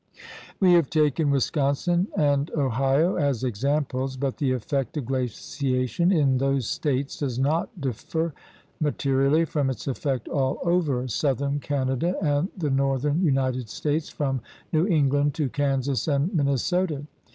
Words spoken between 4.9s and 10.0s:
of glaciation in those States does not differ materially from its